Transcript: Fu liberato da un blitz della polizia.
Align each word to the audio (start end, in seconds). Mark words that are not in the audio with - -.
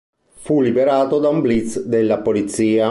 Fu 0.33 0.61
liberato 0.61 1.19
da 1.19 1.29
un 1.29 1.41
blitz 1.41 1.79
della 1.83 2.21
polizia. 2.21 2.79